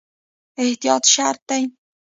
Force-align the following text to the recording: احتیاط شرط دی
احتیاط 0.63 1.03
شرط 1.13 1.35
دی 1.49 1.63